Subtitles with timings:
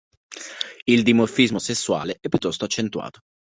[0.85, 3.19] Il dimorfismo sessuale è piuttosto accentuato.